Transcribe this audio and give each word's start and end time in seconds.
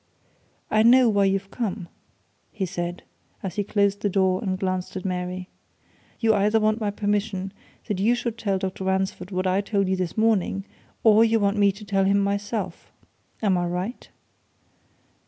"I 0.71 0.81
know 0.81 1.09
why 1.09 1.25
you've 1.25 1.51
come," 1.51 1.87
he 2.51 2.65
said, 2.65 3.03
as 3.43 3.53
he 3.53 3.63
closed 3.63 4.01
the 4.01 4.09
door 4.09 4.41
and 4.43 4.57
glanced 4.57 4.95
at 4.95 5.05
Mary. 5.05 5.47
"You 6.19 6.33
either 6.33 6.59
want 6.59 6.79
my 6.81 6.89
permission 6.89 7.53
that 7.85 7.99
you 7.99 8.15
should 8.15 8.35
tell 8.39 8.57
Dr. 8.57 8.83
Ransford 8.83 9.29
what 9.29 9.45
I 9.45 9.61
told 9.61 9.87
you 9.87 9.95
this 9.95 10.17
morning, 10.17 10.65
or, 11.03 11.23
you 11.23 11.39
want 11.39 11.57
me 11.57 11.71
to 11.73 11.85
tell 11.85 12.05
him 12.05 12.17
myself. 12.19 12.91
Am 13.43 13.59
I 13.59 13.67
right?" 13.67 14.09